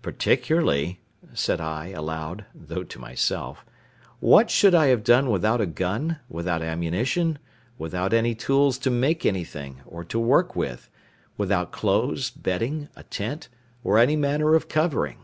[0.00, 1.00] "Particularly,"
[1.34, 3.66] said I, aloud (though to myself),
[4.20, 7.40] "what should I have done without a gun, without ammunition,
[7.78, 10.88] without any tools to make anything, or to work with,
[11.36, 13.48] without clothes, bedding, a tent,
[13.82, 15.18] or any manner of covering?"